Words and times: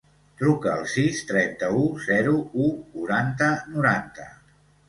Truca 0.41 0.71
al 0.77 0.85
sis, 0.93 1.19
trenta-u, 1.33 1.83
zero, 2.07 2.33
u, 2.69 2.73
quaranta, 2.97 3.55
noranta. 3.77 4.31